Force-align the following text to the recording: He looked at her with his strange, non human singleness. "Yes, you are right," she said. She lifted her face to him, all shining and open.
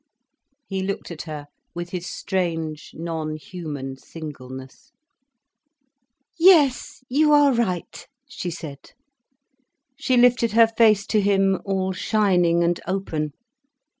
He 0.65 0.81
looked 0.81 1.11
at 1.11 1.21
her 1.29 1.45
with 1.75 1.91
his 1.91 2.07
strange, 2.07 2.89
non 2.95 3.35
human 3.35 3.97
singleness. 3.97 4.91
"Yes, 6.39 7.03
you 7.07 7.31
are 7.33 7.53
right," 7.53 8.07
she 8.27 8.49
said. 8.49 8.93
She 9.99 10.17
lifted 10.17 10.53
her 10.53 10.65
face 10.65 11.05
to 11.05 11.21
him, 11.21 11.61
all 11.65 11.91
shining 11.93 12.63
and 12.63 12.79
open. 12.87 13.33